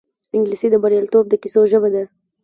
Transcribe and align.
انګلیسي 0.35 0.67
د 0.71 0.75
بریالیتوب 0.83 1.25
د 1.29 1.33
کیسو 1.41 1.61
ژبه 1.71 1.89
ده 1.93 2.03